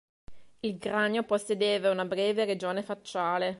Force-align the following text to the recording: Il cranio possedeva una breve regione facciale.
Il 0.61 0.79
cranio 0.79 1.21
possedeva 1.21 1.91
una 1.91 2.05
breve 2.05 2.45
regione 2.45 2.81
facciale. 2.81 3.49